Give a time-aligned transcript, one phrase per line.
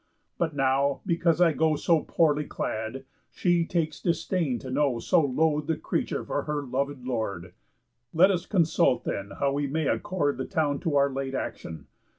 [0.39, 5.69] But now, because I go So poorly clad, she takes disdain to know So loath'd
[5.69, 7.53] a creature for her lovéd lord.
[8.11, 11.85] Let us consult, then, how we may accord The town to our late action.